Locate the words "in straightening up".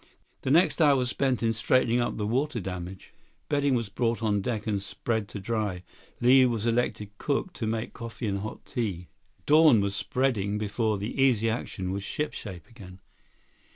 1.43-2.17